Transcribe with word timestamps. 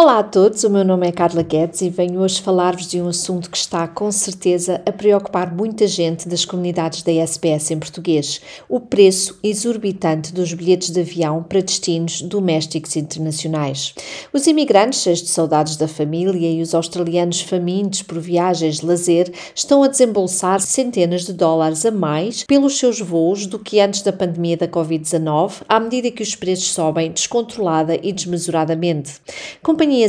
Olá 0.00 0.20
a 0.20 0.22
todos, 0.22 0.62
o 0.62 0.70
meu 0.70 0.84
nome 0.84 1.08
é 1.08 1.10
Carla 1.10 1.42
Guedes 1.42 1.80
e 1.80 1.90
venho 1.90 2.20
hoje 2.20 2.40
falar-vos 2.40 2.86
de 2.86 3.02
um 3.02 3.08
assunto 3.08 3.50
que 3.50 3.56
está 3.56 3.88
com 3.88 4.12
certeza 4.12 4.80
a 4.86 4.92
preocupar 4.92 5.52
muita 5.52 5.88
gente 5.88 6.28
das 6.28 6.44
comunidades 6.44 7.02
da 7.02 7.10
SBS 7.10 7.72
em 7.72 7.80
português: 7.80 8.40
o 8.68 8.78
preço 8.78 9.36
exorbitante 9.42 10.32
dos 10.32 10.54
bilhetes 10.54 10.90
de 10.90 11.00
avião 11.00 11.42
para 11.42 11.60
destinos 11.60 12.22
domésticos 12.22 12.94
e 12.94 13.00
internacionais. 13.00 13.92
Os 14.32 14.46
imigrantes, 14.46 15.02
cheios 15.02 15.20
de 15.20 15.26
saudades 15.26 15.76
da 15.76 15.88
família, 15.88 16.48
e 16.48 16.62
os 16.62 16.76
australianos 16.76 17.40
famintos 17.40 18.00
por 18.00 18.20
viagens 18.20 18.78
de 18.78 18.86
lazer 18.86 19.32
estão 19.52 19.82
a 19.82 19.88
desembolsar 19.88 20.60
centenas 20.60 21.24
de 21.24 21.32
dólares 21.32 21.84
a 21.84 21.90
mais 21.90 22.44
pelos 22.44 22.78
seus 22.78 23.00
voos 23.00 23.46
do 23.46 23.58
que 23.58 23.80
antes 23.80 24.02
da 24.02 24.12
pandemia 24.12 24.56
da 24.56 24.68
Covid-19, 24.68 25.62
à 25.68 25.80
medida 25.80 26.12
que 26.12 26.22
os 26.22 26.36
preços 26.36 26.70
sobem 26.70 27.10
descontrolada 27.10 27.98
e 28.00 28.12
desmesuradamente. 28.12 29.14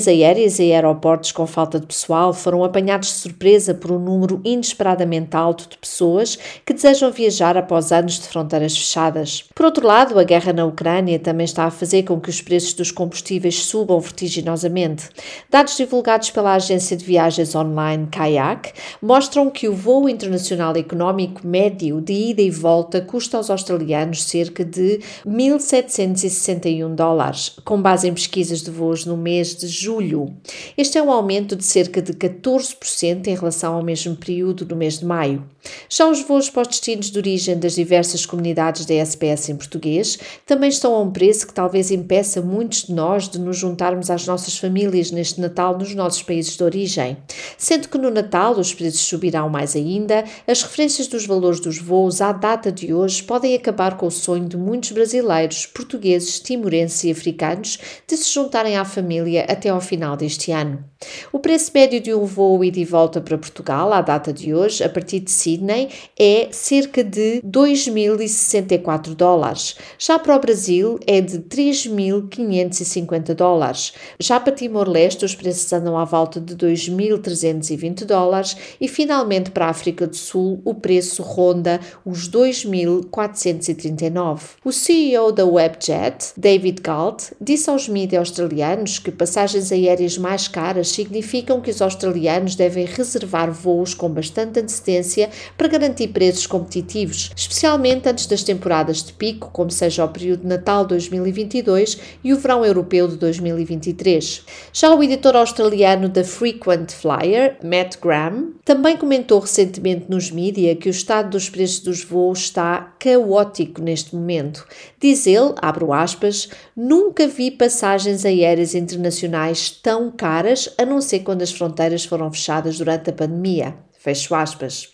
Aéreas 0.08 0.60
e 0.60 0.74
aeroportos 0.74 1.32
com 1.32 1.48
falta 1.48 1.80
de 1.80 1.86
pessoal 1.86 2.34
foram 2.34 2.64
apanhados 2.64 3.10
de 3.10 3.16
surpresa 3.16 3.74
por 3.74 3.92
um 3.92 4.00
número 4.00 4.42
inesperadamente 4.44 5.36
alto 5.36 5.70
de 5.70 5.78
pessoas 5.78 6.38
que 6.66 6.74
desejam 6.74 7.12
viajar 7.12 7.58
após 7.58 7.92
anos 7.92 8.20
de 8.20 8.28
fronteiras 8.28 8.78
fechadas. 8.78 9.46
Por 9.56 9.66
outro 9.66 9.88
lado, 9.88 10.20
a 10.20 10.24
guerra 10.24 10.52
na 10.52 10.66
Ucrânia 10.66 11.18
também 11.18 11.46
está 11.46 11.66
a 11.66 11.72
fazer 11.72 12.04
com 12.04 12.20
que 12.20 12.30
os 12.30 12.42
preços 12.42 12.74
dos 12.74 12.92
combustíveis 12.92 13.64
subam 13.64 14.00
vertiginosamente. 14.00 15.10
Dados 15.50 15.78
divulgados 15.78 16.30
pela 16.30 16.56
agência 16.56 16.98
de 16.98 17.06
viagens 17.06 17.56
online 17.56 18.08
Kayak 18.08 18.74
mostram 19.02 19.50
que 19.50 19.68
o 19.68 19.74
voo 19.74 20.10
internacional 20.10 20.76
económico 20.76 21.46
médio 21.48 22.02
de 22.02 22.14
ida 22.14 22.42
e 22.42 22.52
volta 22.52 23.00
custa 23.02 23.38
aos 23.38 23.50
australianos 23.50 24.24
cerca 24.24 24.66
de 24.66 25.00
1.761 25.26 26.94
dólares, 26.96 27.58
com 27.64 27.82
base 27.82 28.08
em 28.08 28.14
pesquisas 28.14 28.62
de 28.62 28.72
voos 28.72 29.06
no 29.06 29.16
mês 29.16 29.56
de 29.56 29.69
julho. 29.72 30.34
Este 30.78 30.98
é 30.98 31.04
um 31.04 31.12
aumento 31.12 31.56
de 31.56 31.64
cerca 31.64 32.02
de 32.02 32.14
14% 32.14 33.28
em 33.28 33.36
relação 33.36 33.76
ao 33.76 33.84
mesmo 33.84 34.16
período 34.16 34.66
do 34.66 34.76
mês 34.76 35.00
de 35.00 35.06
maio. 35.06 35.44
Já 35.90 36.08
os 36.08 36.22
voos 36.22 36.50
para 36.50 36.62
os 36.62 36.68
destinos 36.68 37.12
de 37.12 37.18
origem 37.18 37.58
das 37.58 37.76
diversas 37.76 38.26
comunidades 38.26 38.86
da 38.86 38.94
SPS 38.94 39.50
em 39.50 39.56
português 39.56 40.18
também 40.46 40.70
estão 40.70 40.96
a 40.96 41.02
um 41.02 41.12
preço 41.12 41.48
que 41.48 41.54
talvez 41.54 41.92
impeça 41.92 42.42
muitos 42.42 42.84
de 42.84 42.94
nós 42.94 43.28
de 43.28 43.40
nos 43.40 43.58
juntarmos 43.58 44.10
às 44.10 44.26
nossas 44.26 44.58
famílias 44.58 45.12
neste 45.12 45.42
Natal 45.42 45.78
nos 45.78 45.94
nossos 45.94 46.22
países 46.22 46.56
de 46.56 46.64
origem. 46.64 47.18
Sendo 47.58 47.90
que 47.90 47.98
no 47.98 48.10
Natal 48.10 48.58
os 48.58 48.74
preços 48.74 49.02
subirão 49.02 49.50
mais 49.50 49.76
ainda, 49.76 50.24
as 50.48 50.64
referências 50.64 51.08
dos 51.08 51.26
valores 51.26 51.60
dos 51.60 51.78
voos 51.78 52.22
à 52.22 52.32
data 52.32 52.72
de 52.72 52.94
hoje 52.94 53.24
podem 53.24 53.56
acabar 53.56 53.98
com 53.98 54.08
o 54.08 54.12
sonho 54.12 54.48
de 54.48 54.58
muitos 54.58 54.92
brasileiros, 54.92 55.66
portugueses, 55.66 56.40
timorenses 56.40 57.04
e 57.04 57.12
africanos 57.12 57.80
de 58.08 58.18
se 58.18 58.34
juntarem 58.34 58.78
à 58.78 58.86
família 58.86 59.46
até 59.50 59.70
ao 59.70 59.82
final 59.82 60.16
deste 60.16 60.52
ano. 60.52 60.86
O 61.32 61.40
preço 61.40 61.72
médio 61.74 62.02
de 62.02 62.14
um 62.14 62.26
voo 62.26 62.64
ida 62.64 62.80
e 62.80 62.86
volta 62.86 63.20
para 63.22 63.38
Portugal, 63.38 63.94
à 63.94 64.02
data 64.02 64.34
de 64.34 64.54
hoje, 64.54 64.84
a 64.84 64.90
partir 64.90 65.22
de 65.22 65.32
Sydney, 65.32 65.88
é 66.20 66.50
cerca 66.52 67.02
de 67.04 67.42
2.064 67.46 69.16
dólares. 69.16 69.76
Já 69.98 70.20
para 70.20 70.36
o 70.36 70.40
Brasil, 70.40 71.00
é 71.08 71.22
de 71.22 71.40
3.550 71.40 73.34
dólares. 73.34 73.94
Já 74.20 74.38
para 74.40 74.54
Timor-Leste, 74.54 75.24
os 75.24 75.36
preços 75.36 75.72
andam 75.72 75.98
à 75.98 76.04
volta 76.04 76.42
de 76.42 76.56
2.320 76.56 78.06
dólares 78.06 78.58
e, 78.80 78.88
finalmente, 78.88 79.52
para 79.52 79.66
a 79.66 79.70
África 79.70 80.06
do 80.06 80.16
Sul, 80.16 80.62
o 80.66 80.74
preço 80.74 81.24
ronda 81.24 81.80
os 82.06 82.30
2.439. 82.30 84.42
O 84.66 84.72
CEO 84.72 85.32
da 85.32 85.46
Webjet, 85.46 86.34
David 86.36 86.82
Galt, 86.82 87.32
disse 87.40 87.70
aos 87.70 87.88
mídias 87.88 88.20
australianos 88.20 89.00
que 89.00 89.12
passagens 89.40 89.72
aéreas 89.72 90.18
mais 90.18 90.50
caras 90.50 90.90
significam 90.90 91.62
que 91.62 91.72
os 91.72 91.82
australianos 91.82 92.56
devem 92.56 92.86
reservar 92.86 93.50
voos 93.50 93.94
com 93.94 94.10
bastante 94.10 94.60
antecedência 94.60 95.30
para 95.58 95.70
garantir 95.70 96.10
preços 96.10 96.46
competitivos, 96.46 97.32
especialmente 97.34 98.10
antes 98.10 98.26
das 98.26 98.44
temporadas 98.44 99.02
de 99.02 99.14
pico, 99.14 99.50
como 99.54 99.72
seja 99.72 100.04
o 100.04 100.10
período 100.10 100.42
de 100.42 100.48
Natal 100.48 100.86
2022 100.86 102.00
e 102.22 102.34
o 102.34 102.38
verão 102.38 102.66
europeu 102.66 103.08
de 103.08 103.16
2023. 103.16 104.44
Já 104.74 104.94
o 104.94 105.02
editor 105.02 105.38
australiano 105.38 106.10
da 106.10 106.26
Frequent 106.26 106.92
Flyer, 106.92 107.56
Matt 107.64 107.96
Graham, 108.02 108.50
também 108.66 108.98
comentou 108.98 109.40
recentemente 109.40 110.08
nos 110.10 110.30
mídias 110.30 110.78
que 110.78 110.90
o 110.90 110.92
estado 110.92 111.30
dos 111.30 111.50
preços 111.50 111.80
dos 111.80 112.04
voos 112.04 112.40
está 112.40 112.94
caótico 113.00 113.82
neste 113.82 114.16
momento. 114.16 114.68
Diz 115.00 115.26
ele, 115.26 115.54
abro 115.62 115.94
aspas, 115.94 116.50
nunca 116.76 117.28
vi 117.28 117.50
passagens 117.50 118.26
aéreas 118.26 118.76
internacionais 118.76 119.70
tão 119.72 120.12
caras, 120.12 120.74
a 120.78 120.86
não 120.86 121.02
ser 121.02 121.20
quando 121.20 121.42
as 121.42 121.52
fronteiras 121.52 122.06
foram 122.06 122.32
fechadas 122.32 122.78
durante 122.78 123.10
a 123.10 123.14
pandemia. 123.14 123.76
Fecho 123.98 124.34
aspas. 124.34 124.90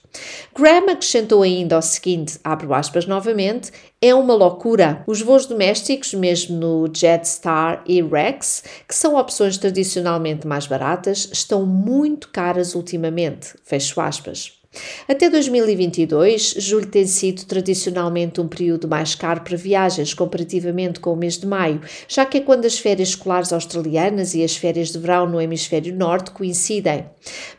Graham 0.55 0.89
acrescentou 0.89 1.43
ainda 1.43 1.77
o 1.77 1.81
seguinte, 1.81 2.39
abro 2.43 2.73
aspas 2.73 3.05
novamente, 3.05 3.71
é 4.01 4.15
uma 4.15 4.33
loucura. 4.33 5.03
Os 5.05 5.21
voos 5.21 5.45
domésticos, 5.45 6.13
mesmo 6.13 6.57
no 6.57 6.89
Jetstar 6.93 7.83
e 7.85 8.01
Rex, 8.01 8.63
que 8.87 8.95
são 8.95 9.15
opções 9.15 9.57
tradicionalmente 9.57 10.47
mais 10.47 10.67
baratas, 10.67 11.29
estão 11.31 11.65
muito 11.65 12.29
caras 12.29 12.75
ultimamente. 12.75 13.55
Fecho 13.63 13.99
aspas. 13.99 14.53
Até 15.07 15.29
2022, 15.29 16.55
julho 16.57 16.87
tem 16.87 17.05
sido 17.05 17.45
tradicionalmente 17.45 18.41
um 18.41 18.47
período 18.47 18.87
mais 18.87 19.15
caro 19.15 19.41
para 19.41 19.57
viagens 19.57 20.13
comparativamente 20.13 20.99
com 20.99 21.13
o 21.13 21.15
mês 21.15 21.37
de 21.37 21.45
maio, 21.45 21.81
já 22.07 22.25
que 22.25 22.37
é 22.37 22.41
quando 22.41 22.65
as 22.65 22.77
férias 22.77 23.09
escolares 23.09 23.53
australianas 23.53 24.33
e 24.33 24.43
as 24.43 24.55
férias 24.55 24.89
de 24.91 24.97
verão 24.97 25.29
no 25.29 25.39
hemisfério 25.39 25.95
norte 25.95 26.31
coincidem. 26.31 27.05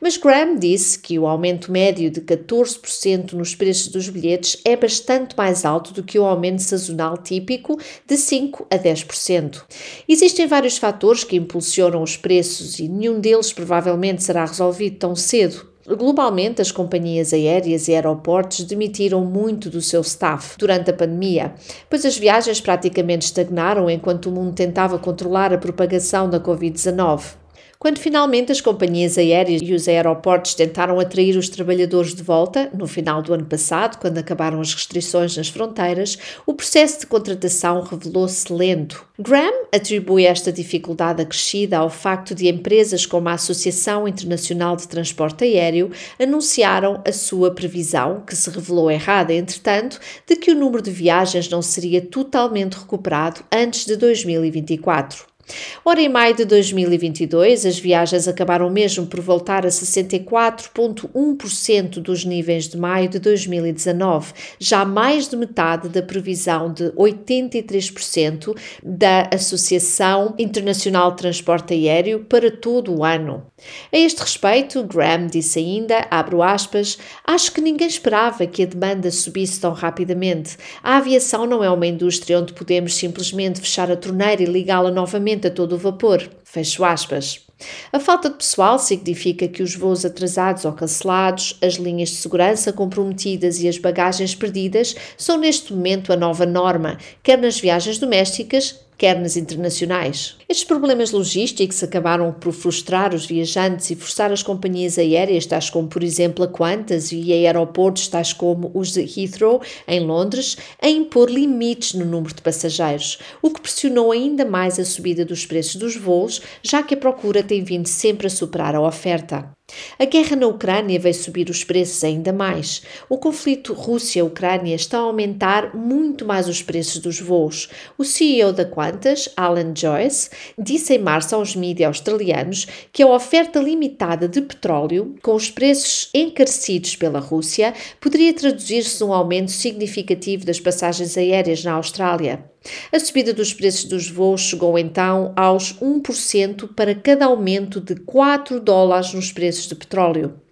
Mas 0.01 0.17
Graham 0.17 0.57
disse 0.59 0.99
que 0.99 1.19
o 1.19 1.27
aumento 1.27 1.71
médio 1.71 2.11
de 2.11 2.21
14% 2.21 3.33
nos 3.33 3.55
preços 3.55 3.89
dos 3.89 4.09
bilhetes 4.09 4.61
é 4.65 4.77
bastante 4.77 5.37
mais 5.37 5.65
alto 5.65 5.93
do 5.93 6.03
que 6.03 6.19
o 6.19 6.25
aumento 6.25 6.63
sazonal 6.63 7.17
típico 7.17 7.79
de 8.07 8.17
5 8.17 8.67
a 8.71 8.79
10%. 8.79 9.63
Existem 10.09 10.47
vários 10.47 10.79
fatores 10.79 11.25
que 11.25 11.37
impulsionam 11.37 12.03
os 12.03 12.17
preços 12.17 12.79
e 12.79 12.89
nenhum 12.89 13.21
deles 13.21 13.53
provavelmente 13.53 14.23
será 14.23 14.45
resolvido 14.45 14.97
tão 14.99 15.17
cedo. 15.17 15.76
Globalmente, 15.95 16.61
as 16.61 16.73
companhias 16.73 17.33
aéreas 17.33 17.87
e 17.87 17.95
aeroportos 17.95 18.65
demitiram 18.65 19.25
muito 19.25 19.71
do 19.71 19.81
seu 19.81 20.01
staff 20.01 20.59
durante 20.59 20.91
a 20.91 20.95
pandemia, 20.95 21.55
pois 21.89 22.05
as 22.05 22.19
viagens 22.19 22.61
praticamente 22.61 23.27
estagnaram 23.27 23.89
enquanto 23.89 24.27
o 24.27 24.33
mundo 24.33 24.53
tentava 24.53 24.99
controlar 24.99 25.53
a 25.53 25.59
propagação 25.59 26.29
da 26.29 26.41
Covid-19. 26.41 27.46
Quando 27.79 27.99
finalmente 27.99 28.51
as 28.51 28.61
companhias 28.61 29.19
aéreas 29.19 29.61
e 29.63 29.75
os 29.75 29.87
aeroportos 29.87 30.55
tentaram 30.55 30.99
atrair 30.99 31.37
os 31.37 31.49
trabalhadores 31.49 32.15
de 32.15 32.23
volta, 32.23 32.71
no 32.73 32.87
final 32.87 33.21
do 33.21 33.35
ano 33.35 33.45
passado, 33.45 33.99
quando 33.99 34.17
acabaram 34.17 34.61
as 34.61 34.73
restrições 34.73 35.37
nas 35.37 35.49
fronteiras, 35.49 36.17
o 36.47 36.55
processo 36.55 37.01
de 37.01 37.07
contratação 37.07 37.83
revelou-se 37.83 38.51
lento. 38.51 39.07
Graham 39.19 39.67
atribui 39.73 40.25
esta 40.25 40.51
dificuldade 40.51 41.21
acrescida 41.21 41.79
ao 41.79 41.91
facto 41.91 42.35
de 42.35 42.49
empresas 42.49 43.05
como 43.05 43.29
a 43.29 43.33
Associação 43.33 44.09
Internacional 44.09 44.75
de 44.77 44.89
Transporte 44.89 45.45
Aéreo 45.45 45.91
anunciaram 46.19 47.03
a 47.07 47.13
sua 47.13 47.51
previsão, 47.51 48.23
que 48.27 48.35
se 48.35 48.49
revelou 48.49 48.91
errada, 48.91 49.35
entretanto, 49.35 50.01
de 50.27 50.37
que 50.37 50.51
o 50.51 50.55
número 50.55 50.83
de 50.83 50.91
viagens 50.91 51.49
não 51.49 51.61
seria 51.61 52.01
totalmente 52.01 52.75
recuperado 52.75 53.43
antes 53.53 53.85
de 53.85 53.97
2024. 53.97 55.36
Ora, 55.85 56.01
em 56.01 56.09
maio 56.09 56.35
de 56.35 56.45
2022, 56.45 57.65
as 57.65 57.79
viagens 57.79 58.27
acabaram 58.27 58.69
mesmo 58.69 59.07
por 59.07 59.21
voltar 59.21 59.65
a 59.65 59.69
64,1% 59.69 62.01
dos 62.01 62.25
níveis 62.25 62.67
de 62.69 62.77
maio 62.77 63.09
de 63.09 63.21
2019, 63.21 64.33
já 64.59 64.85
mais 64.85 65.29
de 65.29 65.37
metade 65.37 65.89
da 65.89 66.03
previsão 66.03 66.73
de 66.73 66.91
83% 66.93 68.57
da 68.83 69.31
Associação 69.33 70.35
Internacional 70.39 71.13
de 71.13 71.19
Transporte 71.19 71.75
Aéreo 71.75 72.25
para 72.29 72.51
todo 72.51 72.93
o 72.93 73.05
ano. 73.05 73.47
A 73.93 73.97
este 73.97 74.21
respeito, 74.21 74.83
Graham 74.83 75.29
disse 75.29 75.61
ainda, 75.61 76.09
abro 76.11 76.43
aspas, 76.43 76.99
acho 77.25 77.53
que 77.53 77.61
ninguém 77.61 77.87
esperava 77.87 78.45
que 78.47 78.65
a 78.65 78.67
demanda 78.67 79.09
subisse 79.11 79.61
tão 79.61 79.73
rapidamente. 79.73 80.57
A 80.83 80.97
aviação 80.97 81.47
não 81.47 81.63
é 81.63 81.71
uma 81.71 81.87
indústria 81.87 82.41
onde 82.41 82.53
podemos 82.53 82.95
simplesmente 82.95 83.61
fechar 83.61 83.89
a 83.91 83.97
torneira 83.97 84.43
e 84.43 84.47
ligá-la 84.47 84.91
novamente 84.91 85.36
a 85.45 85.51
todo 85.51 85.77
vapor. 85.77 86.29
Fecho 86.45 86.85
aspas. 86.85 87.47
A 87.93 87.99
falta 87.99 88.29
de 88.29 88.37
pessoal 88.37 88.79
significa 88.79 89.49
que 89.49 89.63
os 89.63 89.75
voos 89.75 90.05
atrasados 90.05 90.65
ou 90.65 90.73
cancelados, 90.73 91.57
as 91.63 91.75
linhas 91.75 92.11
de 92.11 92.17
segurança 92.17 92.73
comprometidas 92.73 93.61
e 93.61 93.69
as 93.69 93.79
bagagens 93.79 94.35
perdidas 94.35 94.95
são 95.17 95.39
neste 95.39 95.73
momento 95.73 96.13
a 96.13 96.17
nova 96.17 96.45
norma, 96.45 96.99
quer 97.23 97.39
nas 97.39 97.59
viagens 97.59 97.99
domésticas, 97.99 98.86
quer 98.99 99.19
nas 99.21 99.37
internacionais. 99.37 100.37
Estes 100.49 100.65
problemas 100.65 101.11
logísticos 101.11 101.83
acabaram 101.83 102.33
por 102.33 102.53
frustrar 102.53 103.15
os 103.15 103.27
viajantes 103.27 103.91
e 103.91 103.97
forçar 103.97 104.33
as 104.33 104.43
companhias 104.43 104.99
aéreas, 104.99 105.47
tais 105.47 105.69
como, 105.69 105.89
por 105.89 106.03
exemplo, 106.03 106.45
a 106.45 106.49
Qantas 106.49 107.13
e 107.13 107.33
aeroportos, 107.33 108.09
tais 108.09 108.33
como 108.33 108.71
os 108.75 108.93
de 108.93 109.01
Heathrow, 109.03 109.61
em 109.87 110.01
Londres, 110.01 110.57
a 110.81 110.89
impor 110.89 111.31
limites 111.31 111.95
no 111.95 112.05
número 112.05 112.35
de 112.35 112.43
passageiros, 112.43 113.19
o 113.43 113.51
que 113.51 113.61
pressionou 113.61 114.13
ainda 114.13 114.45
mais 114.45 114.79
a 114.79 114.85
subida 114.85 115.25
dos 115.25 115.45
preços 115.45 115.77
dos 115.77 115.97
voos, 115.97 116.41
já 116.63 116.83
que 116.83 116.95
a 116.95 116.99
procura 116.99 117.43
tem 117.43 117.63
vindo 117.63 117.87
sempre 117.87 118.27
a 118.27 118.31
superar 118.31 118.75
a 118.75 118.81
oferta. 118.81 119.56
A 119.99 120.05
guerra 120.05 120.37
na 120.37 120.47
Ucrânia 120.47 120.99
veio 120.99 121.15
subir 121.15 121.51
os 121.51 121.65
preços 121.65 122.05
ainda 122.05 122.33
mais. 122.33 122.83
O 123.09 123.19
conflito 123.19 123.73
Rússia-Ucrânia 123.73 124.77
está 124.77 124.99
a 124.99 125.03
aumentar 125.03 125.75
muito 125.75 126.25
mais 126.25 126.49
os 126.49 126.63
preços 126.63 127.01
dos 127.01 127.19
voos. 127.19 127.69
O 127.99 128.05
CEO 128.05 128.53
da 128.53 128.65
Qantas, 128.65 129.29
Alan 129.37 129.75
Joyce, 129.75 130.31
disse 130.57 130.95
em 130.95 130.99
março 130.99 131.35
aos 131.35 131.57
mídias 131.57 131.89
australianos 131.89 132.67
que 132.93 133.03
a 133.03 133.09
oferta 133.09 133.59
limitada 133.59 134.29
de 134.29 134.41
petróleo, 134.41 135.17
com 135.21 135.35
os 135.35 135.51
preços 135.51 136.11
encarecidos 136.15 136.95
pela 136.95 137.19
Rússia, 137.19 137.75
poderia 138.01 138.33
traduzir-se 138.33 139.01
num 139.01 139.13
aumento 139.13 139.51
significativo 139.51 140.47
das 140.47 140.61
passagens 140.61 141.17
aéreas 141.17 141.65
na 141.65 141.73
Austrália. 141.73 142.45
A 142.93 142.99
subida 142.99 143.33
dos 143.33 143.53
preços 143.53 143.85
dos 143.85 144.09
voos 144.09 144.41
chegou 144.41 144.79
então 144.79 145.33
aos 145.37 145.75
1% 145.81 146.75
para 146.75 146.95
cada 146.95 147.27
aumento 147.27 147.81
de 147.81 147.97
4 147.97 148.61
dólares 148.61 149.13
nos 149.13 149.33
preços 149.33 149.67
de 149.67 149.75
petróleo. 149.75 150.46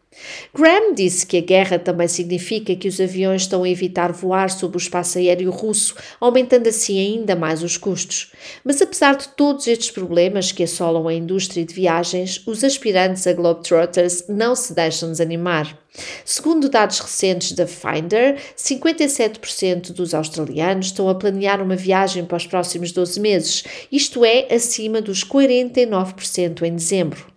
Graham 0.55 0.95
disse 0.95 1.27
que 1.27 1.37
a 1.37 1.41
guerra 1.41 1.79
também 1.79 2.09
significa 2.09 2.75
que 2.77 2.89
os 2.89 3.01
aviões 3.01 3.43
estão 3.43 3.65
a 3.65 3.69
evitar 3.69 4.13
voar 4.13 4.51
sob 4.51 4.77
o 4.77 4.79
espaço 4.79 5.19
aéreo 5.19 5.51
russo, 5.51 5.95
aumentando 6.21 6.69
assim 6.69 6.99
ainda 6.99 7.35
mais 7.35 7.63
os 7.63 7.77
custos. 7.77 8.33
Mas 8.65 8.81
apesar 8.81 9.17
de 9.17 9.29
todos 9.29 9.67
estes 9.67 9.91
problemas 9.91 10.53
que 10.53 10.63
assolam 10.63 11.09
a 11.09 11.15
indústria 11.15 11.65
de 11.65 11.75
viagens, 11.75 12.43
os 12.47 12.63
aspirantes 12.63 13.27
a 13.27 13.33
Globetrotters 13.33 14.25
não 14.29 14.55
se 14.55 14.75
deixam 14.75 15.11
desanimar. 15.11 15.79
Segundo 16.25 16.69
dados 16.69 16.99
recentes 16.99 17.53
da 17.53 17.67
Finder, 17.67 18.37
57% 18.57 19.93
dos 19.93 20.13
australianos 20.13 20.87
estão 20.87 21.09
a 21.09 21.15
planear 21.15 21.63
uma 21.63 21.77
viagem 21.77 22.25
para 22.25 22.37
os 22.37 22.47
próximos 22.47 22.91
12 22.91 23.21
meses, 23.21 23.65
isto 23.93 24.25
é, 24.25 24.53
acima 24.53 25.01
dos 25.01 25.25
49% 25.25 26.63
em 26.63 26.75
dezembro. 26.75 27.34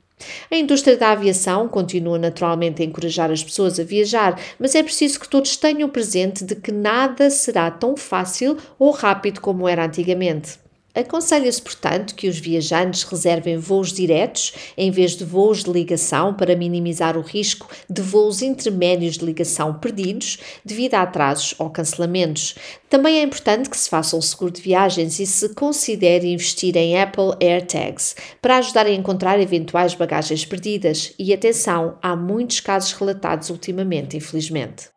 A 0.52 0.56
indústria 0.56 0.98
da 0.98 1.12
aviação 1.12 1.68
continua 1.68 2.18
naturalmente 2.18 2.82
a 2.82 2.86
encorajar 2.86 3.30
as 3.32 3.44
pessoas 3.44 3.80
a 3.80 3.84
viajar, 3.84 4.40
mas 4.58 4.74
é 4.76 4.82
preciso 4.82 5.20
que 5.20 5.30
todos 5.30 5.58
tenham 5.58 5.90
presente 5.90 6.44
de 6.44 6.56
que 6.56 6.72
nada 6.72 7.30
será 7.30 7.70
tão 7.70 7.96
fácil 7.96 8.58
ou 8.80 8.92
rápido 8.92 9.42
como 9.42 9.68
era 9.68 9.86
antigamente. 9.86 10.67
Aconselha-se, 10.98 11.62
portanto, 11.62 12.16
que 12.16 12.28
os 12.28 12.40
viajantes 12.40 13.04
reservem 13.04 13.56
voos 13.56 13.94
diretos 13.94 14.52
em 14.76 14.90
vez 14.90 15.12
de 15.12 15.24
voos 15.24 15.64
de 15.64 15.70
ligação 15.70 16.34
para 16.34 16.56
minimizar 16.56 17.16
o 17.16 17.22
risco 17.22 17.70
de 17.88 18.02
voos 18.02 18.42
intermédios 18.42 19.16
de 19.16 19.24
ligação 19.24 19.76
perdidos 19.76 20.40
devido 20.66 20.96
a 20.96 21.04
atrasos 21.04 21.54
ou 21.60 21.70
cancelamentos. 21.70 22.56
Também 22.90 23.20
é 23.20 23.22
importante 23.22 23.70
que 23.70 23.78
se 23.78 23.88
faça 23.88 24.18
um 24.18 24.22
seguro 24.22 24.50
de 24.50 24.62
viagens 24.62 25.20
e 25.20 25.28
se 25.28 25.50
considere 25.50 26.34
investir 26.34 26.76
em 26.76 27.00
Apple 27.00 27.36
AirTags 27.40 28.16
para 28.42 28.58
ajudar 28.58 28.88
a 28.88 28.92
encontrar 28.92 29.40
eventuais 29.40 29.94
bagagens 29.94 30.46
perdidas. 30.46 31.14
E 31.20 31.32
atenção, 31.32 31.96
há 32.02 32.16
muitos 32.16 32.60
casos 32.60 32.94
relatados 32.94 33.52
ultimamente, 33.52 34.18
infelizmente. 34.18 34.97